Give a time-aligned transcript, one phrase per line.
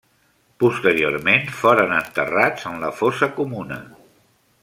[0.61, 3.79] Posteriorment foren enterrats en la fossa comuna.